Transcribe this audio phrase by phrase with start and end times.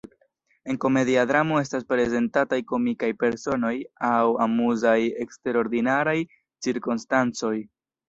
[0.71, 3.75] En komedia dramo estas prezentataj komikaj personoj
[4.11, 4.17] aŭ
[4.49, 6.19] amuzaj eksterordinaraj
[6.67, 7.59] cirkonstancoj.